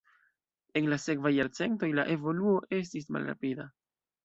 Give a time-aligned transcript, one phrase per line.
[0.79, 3.71] En la sekvaj jarcentoj la evoluo estis malrapida.